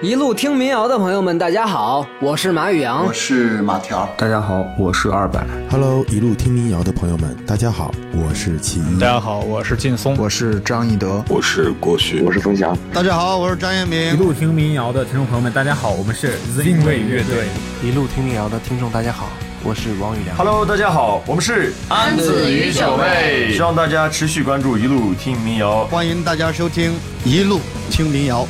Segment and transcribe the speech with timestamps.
[0.00, 5.44] 一路听民谣的朋友们，大家好，我是马宇阳，我是马条，大家好，我是二百。
[5.68, 9.00] Hello，一路听民谣的朋友们，大家好，我是齐一。
[9.00, 12.78] 大家好，我是劲松，我是张一德，我是郭旭，我是冯翔。
[12.92, 14.14] 大家好，我是张彦明。
[14.14, 17.48] 一路听民谣的听众朋友们，大家好，我们是 Zing 卫乐队。
[17.82, 19.28] 一路听民谣的听众大家好，
[19.64, 20.36] 我是王宇良。
[20.36, 23.52] Hello，大家好，我们是安子与九妹。
[23.52, 26.92] 希望大家持续关注一路听民谣，欢迎大家收听
[27.24, 27.58] 一路
[27.90, 28.46] 听民谣。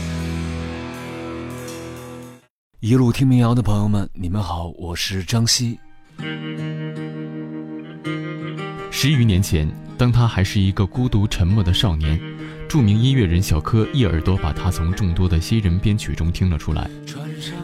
[2.81, 5.77] 一路听民谣的朋友们，你们好，我是张希。
[8.89, 12.21] 十余年前，当他还是一个孤独沉默的少年，
[12.69, 16.89] 著名音乐人小柯一耳朵把他从众多的新人编曲中听了出来，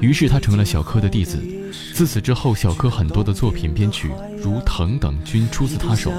[0.00, 1.40] 于是他成了小柯的弟子。
[1.94, 4.10] 自此之后，小柯很多的作品编曲，
[4.42, 6.10] 如《疼》等，均出自他手。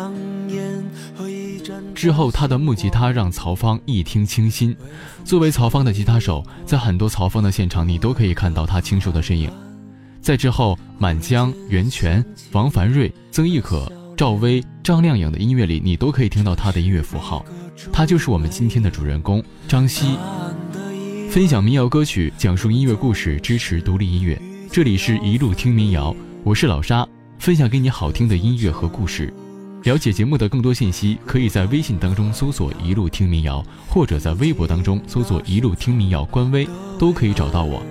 [1.96, 4.76] 之后，他的木吉他让曹芳一听倾心。
[5.24, 9.50] 作为曹芳的吉他手，在很多曹芳的现场，你都可以看到他清瘦的身影。
[10.22, 17.46] 在之后，满江、袁泉、王凡瑞、曾轶可、赵薇、张靓颖的音乐里，你都可以听到他的音乐符号。
[17.92, 20.18] 他就是我们今天的主人公张希。
[21.30, 24.40] 分享民谣歌曲，讲述音乐故事，支持独立音乐。
[24.72, 27.08] 这里是一路听民谣，我是老沙，
[27.40, 29.34] 分享给你好听的音乐和故事。
[29.86, 37.84] 了解节目的更多信息，可以在微信当中搜索“一路听民谣”，或者在微博当中搜索“一路听民谣”官微，都可以找到我。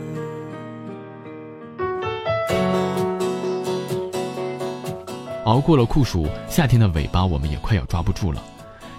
[5.45, 8.42] 熬过了酷暑，夏天的尾巴我们也快要抓不住了。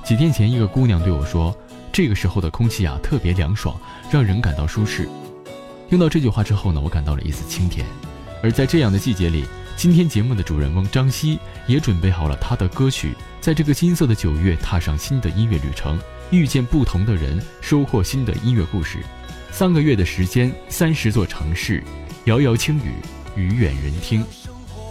[0.02, 1.54] 几天前，一个姑娘对我说
[1.92, 3.76] ：“这个时候的空气啊，特别凉爽，
[4.10, 5.10] 让人感到舒适。”
[5.90, 7.86] 听到这句话之后呢，我感到了一丝清甜。
[8.42, 9.44] 而在这样的季节里，
[9.76, 15.99] 今天节目的主人翁张希也准备好了他的歌曲，在这个金色的九月，踏上新的音乐旅程，
[16.30, 18.99] 遇见不同的人，收获新的音乐故事。
[19.52, 21.83] 三个月的时间，三十座城市，
[22.25, 22.93] 遥遥轻语，
[23.36, 24.23] 与远人听。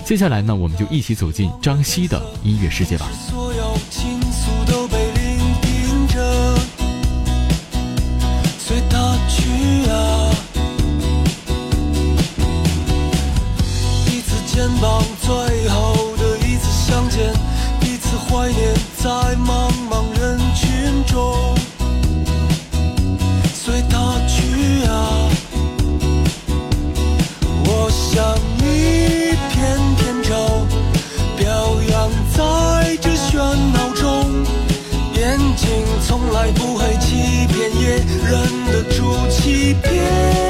[0.04, 3.08] 接下来呢，我们就一起走进张希的音乐世界吧。
[3.28, 6.54] 所有倾诉都被聆听着，
[8.58, 10.30] 随他去啊。
[14.06, 16.03] 一次肩膀，最后
[17.80, 21.54] 彼此怀念，在茫茫人群中，
[23.54, 25.30] 随他去啊！
[27.66, 30.66] 我像一片扁舟，
[31.36, 31.44] 飘
[31.90, 34.44] 扬在这喧闹中，
[35.14, 35.68] 眼睛
[36.06, 38.32] 从来不会欺骗，也忍
[38.66, 40.43] 得住欺骗。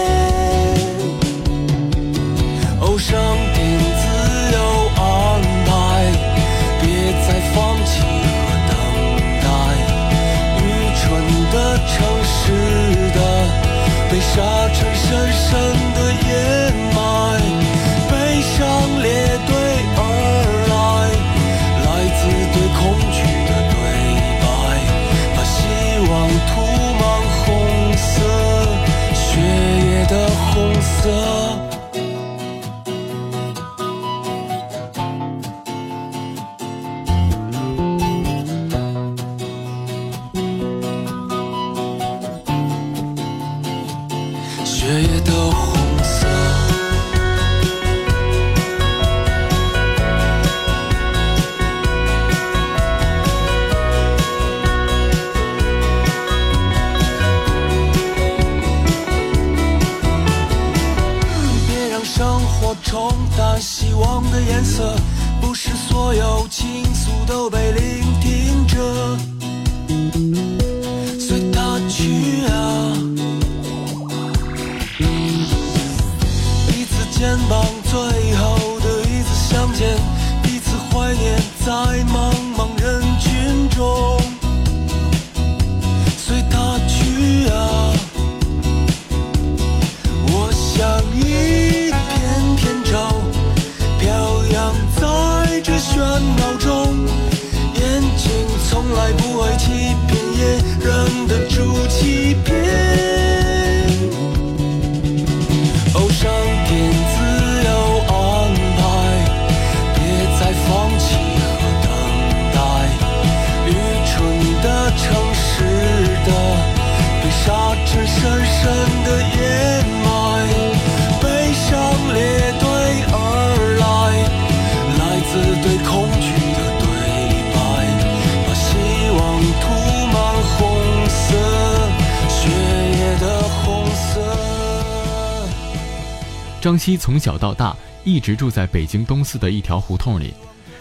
[136.75, 140.35] 张希从小到大一直住在北京东四的一条胡同里，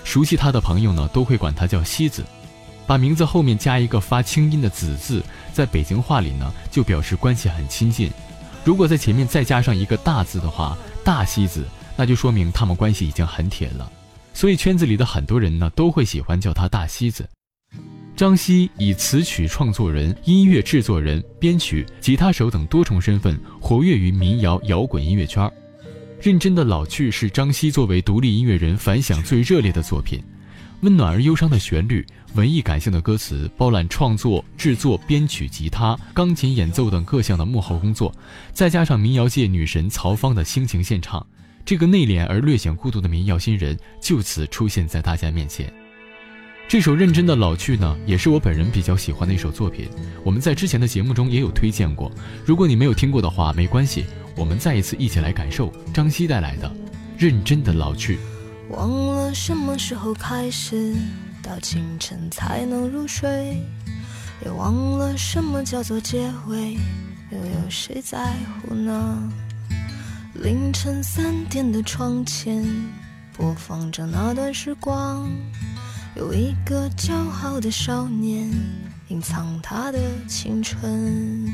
[0.04, 2.26] 熟悉他的朋友呢都会管他叫西子，
[2.88, 5.24] 把名字后面加一个发清音的子字，
[5.54, 8.10] 在北京话里呢就表示关系很亲近。
[8.66, 11.64] 如果在前面再加上一个大字的话，大西子，
[11.96, 13.88] 那就说明他们关系已经很铁了。
[14.34, 17.30] 所以圈子里的很多人呢都会喜欢叫他大西子。
[18.16, 25.48] 张希以词曲创作人、音乐制作人、编曲、吉他手等多重身份活跃于民谣摇滚音乐圈。
[26.24, 30.24] 认真的老去是张希作为独立音乐人反响最热烈的作品，
[30.80, 32.06] 温暖而忧伤的旋律，
[32.36, 38.10] 文艺感性的歌词，包揽创作、制作、编曲、吉他、钢琴演奏等各项的幕后工作，
[38.54, 41.28] 再加上民谣界女神曹芳的倾情献唱，
[41.66, 45.70] 这个内敛而略显孤独的民谣新人就此出现在大家面前。
[46.70, 49.90] 这首认真的老去呢，也是我本人比较喜欢的一首作品，
[50.24, 52.10] 我们在之前的节目中也有推荐过。
[52.46, 54.06] 如果你没有听过的话，没关系。
[54.36, 56.68] 我们再一次一起来感受张希带来的
[57.18, 58.18] 《认真的老去》。
[58.70, 60.96] 忘了什么时候开始，
[61.42, 63.62] 到清晨才能入睡，
[64.44, 66.74] 也忘了什么叫做结尾，
[67.30, 69.32] 又有谁在乎呢？
[70.34, 72.66] 凌晨三点的窗前，
[73.38, 75.30] 播放着那段时光，
[76.16, 77.14] 有一个骄
[77.44, 78.50] 傲的少年，
[79.10, 81.54] 隐藏他的青春。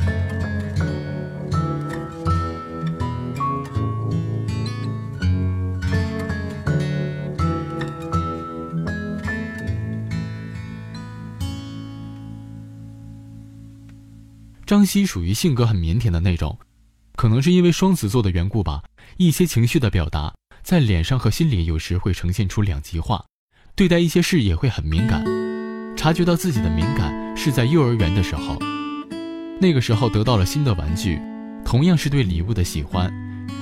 [14.71, 16.57] 张希属于性格很腼腆的那种，
[17.17, 18.81] 可能是因为双子座的缘故吧。
[19.17, 23.25] 一些情绪的表达，在脸上和心里有时会呈现出两极化。
[23.75, 25.25] 对待一些事也会很敏感。
[25.97, 28.57] 察觉到自己的敏感是在幼儿园的时候，
[29.59, 31.19] 那个时候得到了新的玩具，
[31.65, 33.11] 同样是对礼物的喜欢，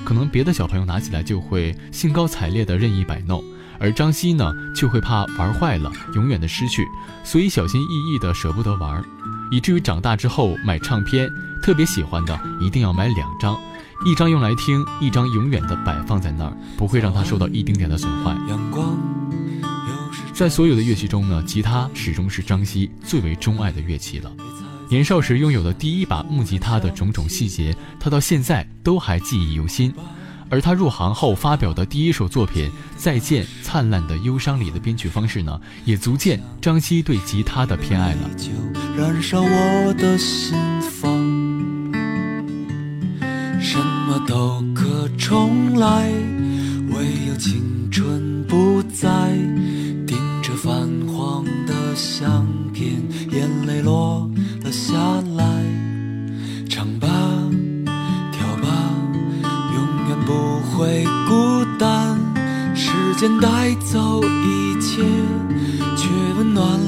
[0.04, 3.42] 可能别的小朋友拿起来就会兴高采烈的任意摆弄，
[3.80, 6.86] 而张希呢就会怕玩坏了，永远的失去，
[7.24, 9.04] 所以小心翼翼的舍不得玩。
[9.50, 11.28] 以至于长大之后买唱片，
[11.62, 13.58] 特别喜欢的一定要买两张，
[14.06, 18.36] 一张用来听，一张永远的摆放在那儿，不会让它受到一丁点的损坏。
[20.32, 24.32] 在所有的乐器中呢，吉他始终是张希最为钟爱的乐器了。
[24.88, 29.92] 年少时拥有的第一把木吉他的种种细节，他到现在都还记忆犹新。
[30.50, 38.30] 而他入行后发表的第一首作品《再见灿烂的忧伤》里的编曲方式呢，也足见张希对吉他的偏爱了。
[38.98, 41.12] 燃烧我的心房，
[43.60, 46.10] 什么都可重来，
[46.90, 49.08] 唯有青春不再。
[50.06, 54.28] 盯着泛黄的相片，眼泪落
[54.64, 55.29] 了下来。
[60.80, 62.18] 会孤单。
[62.74, 65.02] 时间带走一切，
[65.94, 66.08] 却
[66.38, 66.80] 温暖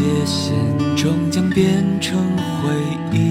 [0.00, 2.18] 界限，终将变成
[2.62, 2.72] 回
[3.12, 3.29] 忆。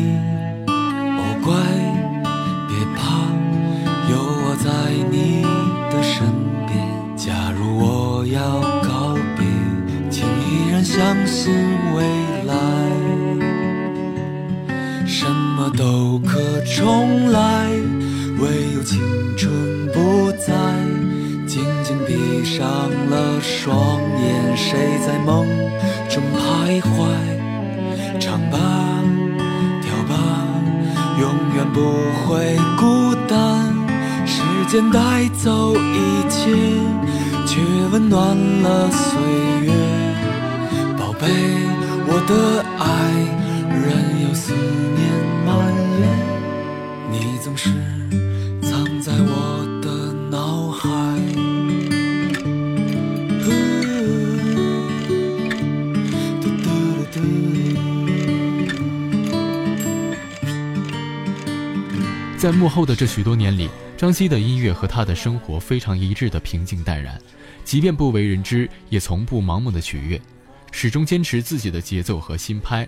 [62.40, 67.22] 在幕后的这许多年里，张希的音乐和他的生活非常一致的平静淡然，
[67.66, 70.22] 即便不为人知，也从不盲目的取悦，
[70.72, 72.88] 始终坚持自己的节奏和心拍。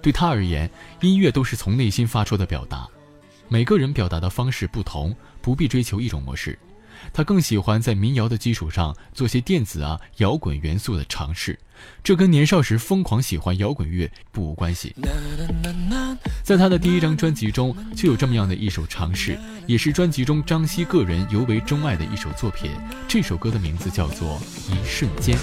[0.00, 2.86] 对他而言，音乐都是从内心发出的表达。
[3.48, 5.12] 每个人表达的方式不同，
[5.42, 6.56] 不必追求一种模式。
[7.12, 11.58] 他更喜欢在民谣的基础上做些电子啊、摇滚元素的尝试，
[12.02, 14.94] 这跟年少时疯狂喜欢摇滚乐不无关系。
[16.42, 22.70] 在他的第一张专辑中就有这么样的一首尝试，也是专辑中张希个人尤为钟爱的一首作品。
[23.08, 24.40] 这首歌的名字叫做
[24.72, 25.36] 《一瞬间》。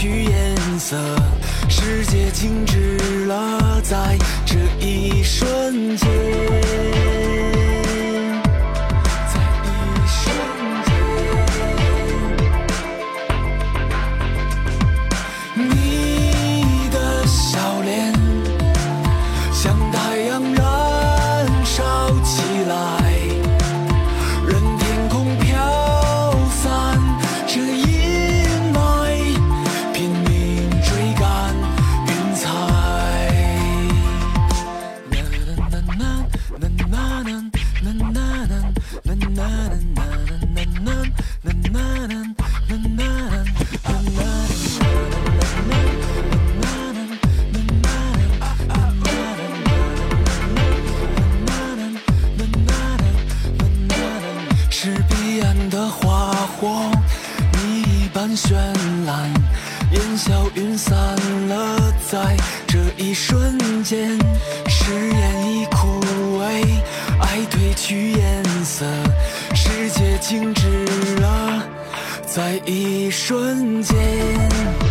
[0.00, 0.96] 去颜色，
[1.68, 6.27] 世界静止了，在这一瞬间。
[58.38, 58.54] 绚
[59.04, 59.34] 烂
[59.90, 60.96] 烟消云散
[61.48, 62.36] 了在
[62.68, 64.16] 这一瞬间
[64.68, 66.00] 誓言已枯
[66.38, 66.62] 萎
[67.20, 68.86] 爱褪去颜色
[69.56, 70.84] 世界静止
[71.16, 71.64] 了
[72.24, 74.87] 在一瞬间。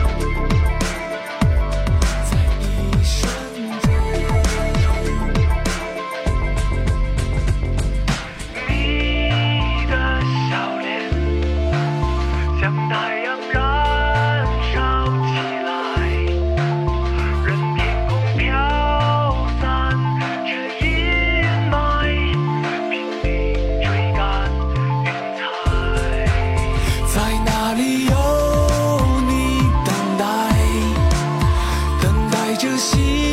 [32.58, 33.27] 这心。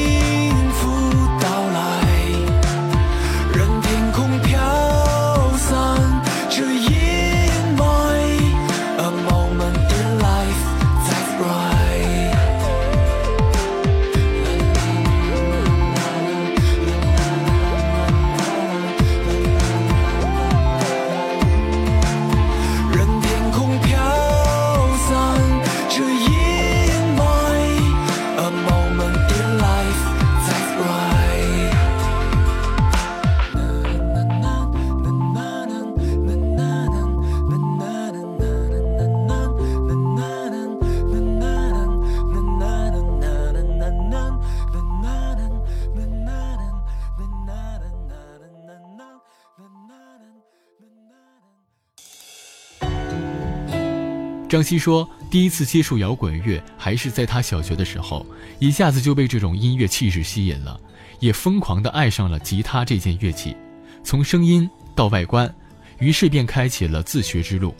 [54.48, 58.24] 张希说，第一次接触摇滚乐还是在他小学的时候，
[58.60, 60.78] 一下子就被这种音乐气质吸引了，
[61.18, 63.56] 也疯狂地爱上了吉他这件乐器，
[64.04, 65.52] 从声音到外观，
[65.98, 67.74] 于是便开启了自学之路。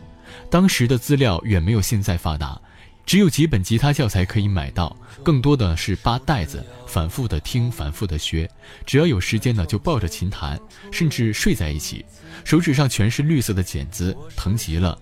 [0.50, 2.60] 当时的资料远没有现在发达，
[3.06, 8.50] 只有几本吉他教材可以买到，更多的是扒带子，反复的听，反复的学。
[8.84, 10.58] 只要有时间呢，就抱着琴弹，
[10.90, 12.04] 甚至睡在一起，
[12.42, 14.98] 手指上全是绿色的茧子，疼极了。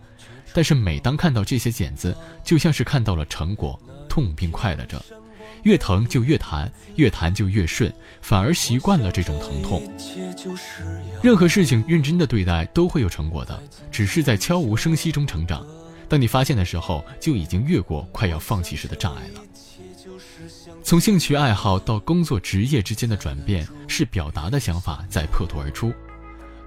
[0.54, 5.02] 但是每当看到这些茧子，就像是看到了成果，痛并快乐着。
[5.62, 9.80] 越疼就越弹，越弹就越顺，反而习惯了这种疼痛。
[11.22, 15.64] 任何事情认真的对待，都会有成果的，只是在悄无声息中成长。
[16.08, 19.40] 当你发现的时候，就已经越过快要放弃时的障碍了。
[20.82, 25.92] 从兴趣爱好到工作职业之间的转变，是表达的想法在破土而出。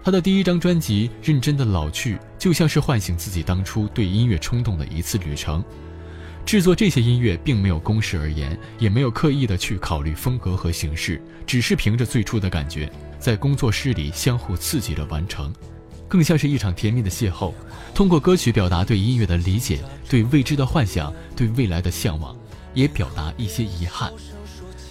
[0.05, 5.63] 他的第一张专辑《认真的老去》就像是唤醒自己当初对音乐冲动的一次旅程。
[6.45, 12.87] 制作这些音乐并没有公式而言，也没有刻意的去考虑风格和形式，只是凭着最初的感觉，
[13.17, 15.51] 在工作室里相互刺激着完成，
[16.07, 17.51] 更像是一场甜蜜的邂逅。
[17.95, 22.37] 通过歌曲表达对音乐的理解、对未知的幻想、对未来的向往，
[22.75, 24.13] 也表达一些遗憾。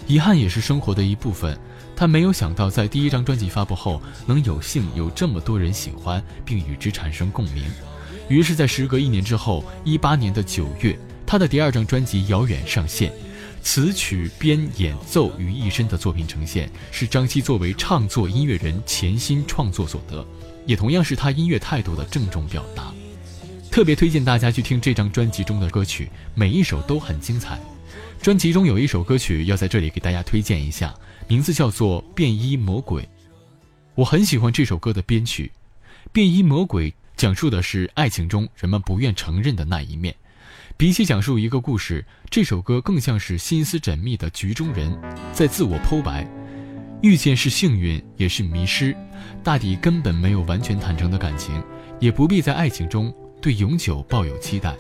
[0.09, 1.57] 遗憾也是生活的一部分。
[1.97, 7.65] 他没有想到，在第一张专辑发布后，能有幸有这么多人喜欢并与之产生共鸣。
[8.29, 13.13] 于是，在时隔一年之后，一八年的九月，他的第二张专辑《遥远》上线。
[13.63, 20.27] 词曲编演奏于一身的作品呈现，是张希作为唱作音乐人潜心创作所得，
[20.67, 22.93] 也同样是他音乐态度的郑重表达。
[23.71, 27.59] 特别推荐大家去听这张专辑中的歌曲，每一首都很精彩。
[28.21, 30.95] 专辑中有一首歌曲要在这里给大家推荐一下。
[31.27, 33.03] 名字叫做《便衣魔鬼》，
[33.95, 35.51] 我很喜欢这首歌的编曲。
[36.13, 40.15] 《便衣魔鬼》讲述的是爱情中人们不愿承认的那一面。
[40.77, 44.95] 比起讲述一个故事，这首歌更像是心思缜密的局中人，
[45.33, 46.29] 在自我剖白。
[47.01, 48.95] 遇见是幸运，也是迷失。
[49.43, 51.63] 大抵根本没有完全坦诚的感情，
[52.01, 54.77] 也不必在爱情中对永久抱有期待。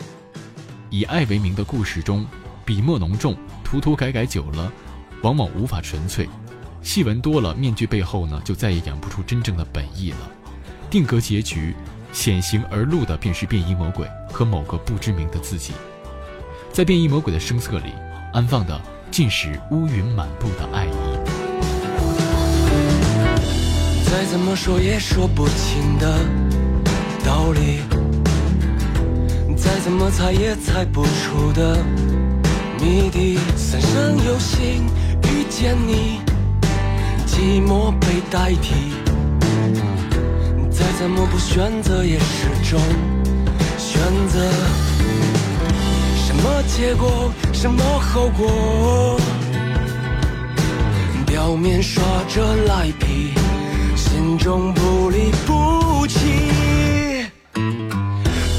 [0.90, 2.26] 以爱为名的故事中，
[2.66, 4.70] 笔墨浓重，涂涂改改久了。
[5.24, 6.28] 往往无法纯粹，
[6.82, 10.18] 戏文多了，面具背后呢，就再也演不出真正的本意了。
[10.90, 11.74] 定格结局，
[12.12, 15.72] 显形而露的便是变异魔鬼和某个不知名的自己。
[16.70, 17.94] 在变异魔鬼的声色里，
[18.34, 18.78] 安放的
[19.10, 20.90] 尽是乌云满布的爱意。
[24.04, 26.18] 再怎么说也说不清的
[27.24, 27.78] 道理，
[29.56, 31.82] 再怎么猜也猜不出的
[32.78, 34.84] 谜底，三生有幸。
[35.56, 36.18] 见你，
[37.28, 38.74] 寂寞被代替，
[40.68, 42.80] 再怎么不选择也是种
[43.78, 43.96] 选
[44.28, 44.50] 择。
[46.26, 49.16] 什么结果，什么后果？
[51.24, 53.32] 表面耍着赖皮，
[53.94, 56.18] 心中不离不弃。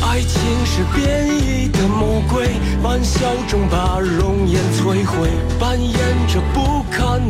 [0.02, 2.48] 爱情是变异的魔鬼，
[2.82, 5.28] 玩笑中把容颜摧毁，
[5.60, 5.94] 扮演
[6.28, 6.40] 着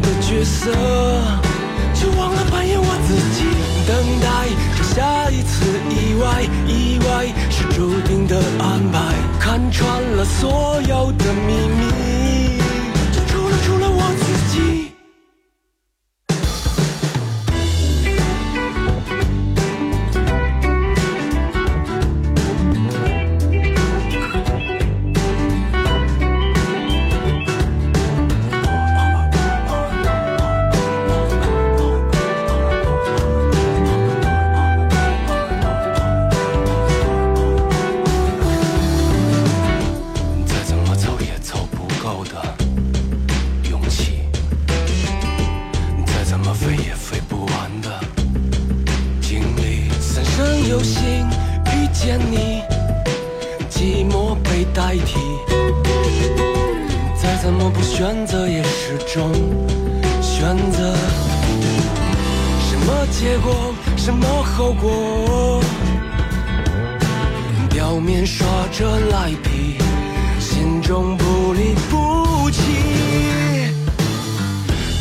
[0.02, 0.44] 的角。
[0.44, 0.72] 色，
[1.94, 3.46] 就忘了扮演我自己，
[3.88, 12.45] 等待着下一次意外，意外是注定的安排，看穿了所有的秘密，
[68.06, 69.78] 面耍着赖皮，
[70.40, 72.62] 心中不离不弃。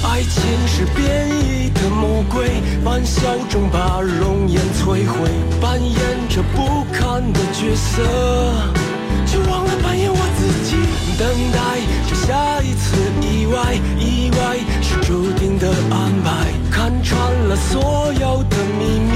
[0.02, 5.28] 爱情是变异的魔鬼，玩笑中把容颜摧毁，
[5.60, 8.02] 扮演着不堪的角色，
[9.26, 10.76] 却忘了扮演我自己。
[11.18, 11.58] 等待
[12.08, 19.12] 着下一次意外，意外是注定的安排，看穿了所有的秘密，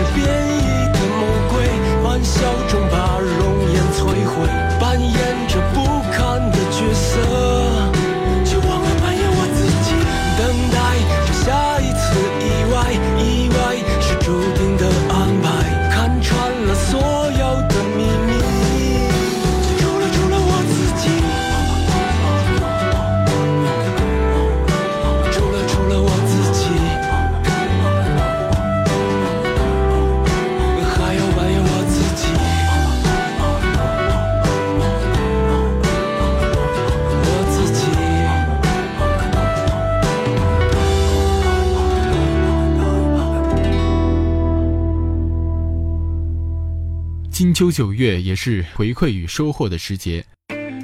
[0.00, 0.58] 是变异
[0.92, 1.20] 的魔
[1.52, 1.68] 鬼，
[2.02, 4.48] 玩笑中把容颜摧毁，
[4.80, 5.12] 扮演
[5.46, 5.89] 着不
[47.60, 50.24] 秋九月也是回馈与收获的时节，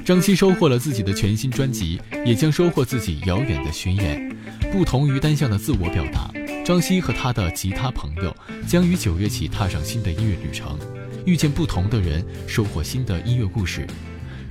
[0.05, 4.37] 张希收获了自己的全新专辑，也将收获自己遥远的巡演。
[4.71, 6.31] 不同于单向的自我表达，
[6.63, 8.31] 张希和他的吉他朋友
[8.67, 10.77] 将于九月起踏上新的音乐旅程，
[11.25, 13.87] 遇见不同的人，收获新的音乐故事。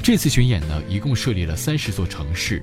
[0.03, 2.61] 这次巡演呢，一共设立了三十座城市。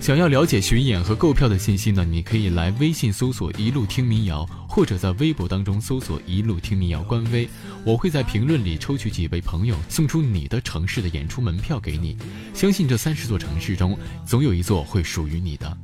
[0.00, 7.46] 想要了解巡演和购票的信息呢，你可以来微信搜索“一路听民谣”，或者在微博当中搜索“一路听民谣”官微，
[7.84, 12.16] 我会在评论里抽取几位朋友，送出你的城市的演出门票给你。
[12.54, 15.76] 相信这三十座城市中，总有一座会属于你的。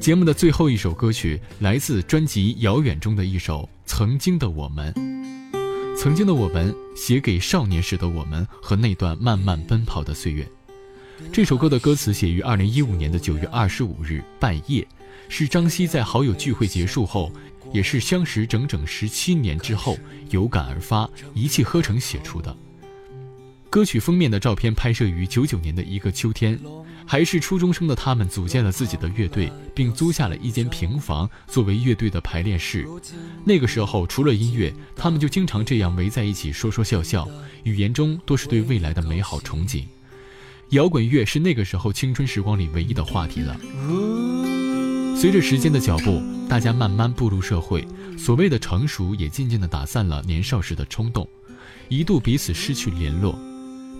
[0.00, 4.90] 节目的最后一首歌曲来自专辑《遥远》中的一首《曾经的我们》。
[5.98, 10.48] 曾经的我们，写给少年时的我们和那段慢慢奔跑的岁月。
[11.32, 14.86] 这首歌的歌词写于二零一五年的九月二十五日半夜，
[15.28, 17.32] 是张希在好友聚会结束后，
[17.72, 19.98] 也是相识整整十七年之后
[20.30, 22.54] 有感而发，一气呵成写出的。
[23.70, 26.60] 歌曲封面的照片拍摄于九九年的一个秋天，
[27.06, 32.86] 还是初中生的他们组建了自己的乐队，并租下了一间平房作为乐队的排练室。
[33.46, 37.26] 那个时候，除了音乐，他们就经常这样围在一起说说笑笑，
[37.62, 39.84] 语言中都是对未来的美好憧憬。
[40.72, 43.54] 摇滚乐是那个时候青春时光里唯一的话题了。
[45.14, 47.86] 随着时间的脚步，大家慢慢步入社会，
[48.18, 51.28] 所谓的成熟也渐渐地打散了年少时的冲动，
[51.90, 53.38] 一度彼此失去联络。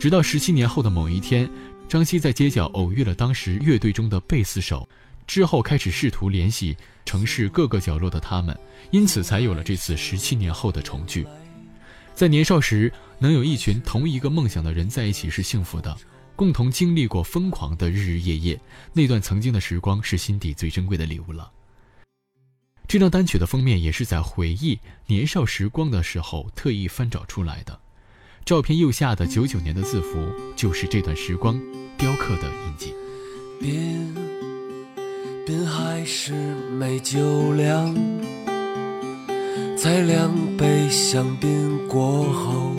[0.01, 1.49] 直到十七年后的某一天，
[1.91, 4.89] 张希在街角偶遇了当时乐队中的贝斯手，
[5.27, 8.59] 之后开始试图联系城市各个角落的他们，
[8.91, 11.27] 因此才有了这次十七年后的重聚。
[12.15, 15.95] 在年少时，能有一群同一个梦想的人在一起是幸福的。
[16.35, 18.61] 共同经历过疯狂的日日夜夜，
[18.93, 21.51] 那段曾经的时光是心底最珍贵的礼物了。
[22.89, 27.79] 这张单曲的封面也是在回忆年少时光的时候特意翻找出来的。
[28.45, 30.19] 照片右下的九九年的字符，
[30.57, 31.59] 就是这段时光
[31.97, 32.93] 雕刻的印记。
[35.47, 36.33] 边还是
[36.79, 37.95] 没酒量，
[39.77, 42.75] 在两杯香槟过后，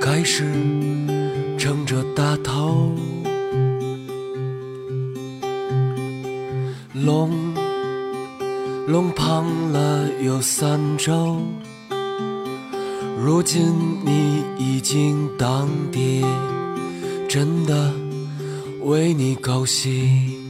[0.00, 1.05] 开始。
[1.66, 2.92] 撑着大头，
[6.94, 7.28] 龙
[8.86, 11.38] 龙胖了有三周，
[13.20, 13.74] 如今
[14.04, 16.24] 你已经当爹，
[17.28, 17.92] 真的
[18.84, 20.45] 为你高兴。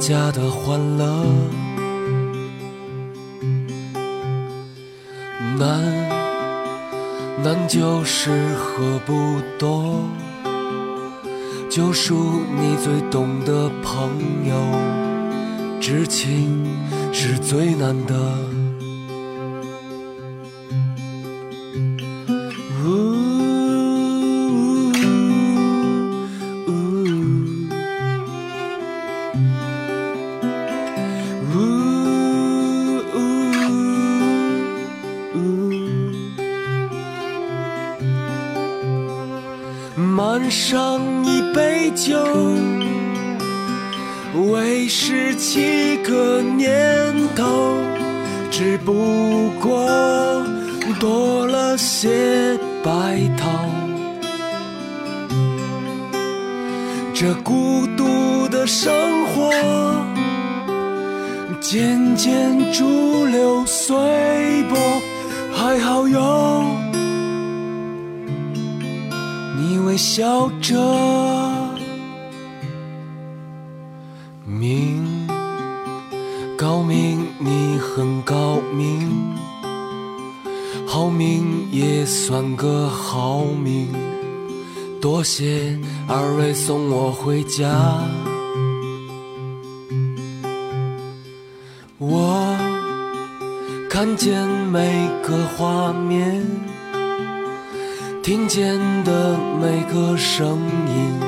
[0.00, 1.24] 家的欢乐。
[5.58, 5.80] 难
[7.44, 9.12] 难就是喝不
[9.58, 10.02] 多，
[11.68, 14.10] 就数你最懂的朋
[14.48, 14.54] 友，
[15.80, 16.66] 知情。
[17.12, 18.14] 是最难得。
[57.20, 58.90] 这孤独的生
[59.26, 59.52] 活，
[61.60, 63.94] 渐渐逐流随
[64.70, 64.78] 波，
[65.52, 66.64] 还好有
[69.58, 70.78] 你微笑着。
[74.46, 75.28] 明，
[76.56, 79.36] 高明，你很高明，
[80.86, 83.88] 好命也算个好命。
[85.00, 87.66] 多谢二位送我回家，
[91.96, 92.54] 我
[93.88, 96.46] 看见每个画面，
[98.22, 101.18] 听见的每个声音，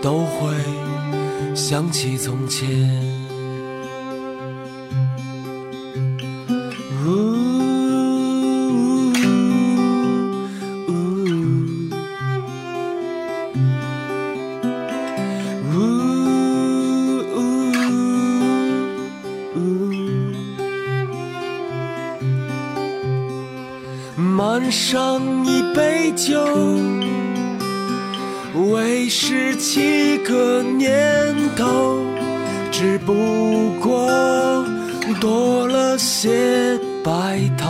[0.00, 0.54] 都会。
[1.54, 2.66] 想起从前，
[26.14, 26.38] 酒。
[28.70, 32.04] 为十七个年头，
[32.70, 33.14] 只不
[33.80, 34.06] 过
[35.20, 37.68] 多了些白头。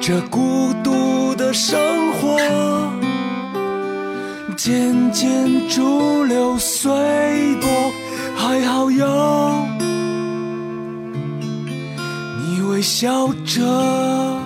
[0.00, 1.78] 这孤独的生
[2.12, 2.38] 活，
[4.56, 6.90] 渐渐逐流随
[7.60, 7.68] 波，
[8.36, 9.06] 还好有
[12.46, 14.37] 你微笑着。